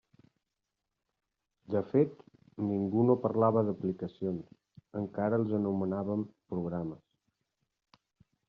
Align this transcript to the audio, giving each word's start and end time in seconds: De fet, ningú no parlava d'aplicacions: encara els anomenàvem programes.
De 1.75 1.81
fet, 1.89 2.23
ningú 2.71 3.05
no 3.09 3.17
parlava 3.27 3.63
d'aplicacions: 3.69 4.49
encara 5.03 5.41
els 5.43 5.57
anomenàvem 5.61 6.25
programes. 6.55 7.07